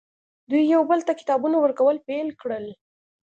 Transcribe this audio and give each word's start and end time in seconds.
دوی 0.49 0.63
یو 0.73 0.81
بل 0.89 0.99
ته 1.07 1.13
کتابونه 1.19 1.57
ورکول 1.59 1.95
پیل 2.07 2.27
کړل 2.41 2.65